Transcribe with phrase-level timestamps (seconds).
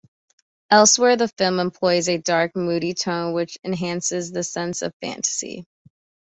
[0.71, 5.67] Elsewhere, the film employs a dark, moody tone which enhances the sense of fantasy.